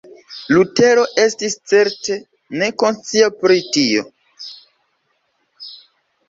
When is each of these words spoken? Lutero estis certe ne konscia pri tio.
Lutero 0.53 1.01
estis 1.23 1.55
certe 1.71 2.17
ne 2.63 2.71
konscia 2.85 3.29
pri 3.43 3.61
tio. 3.77 4.05